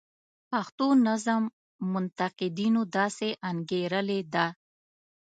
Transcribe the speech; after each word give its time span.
پښتو 0.49 0.87
نظم 1.07 1.43
منتقدینو 1.93 2.81
داسې 2.97 3.29
انګیرلې 3.49 4.19
ده. 4.33 4.45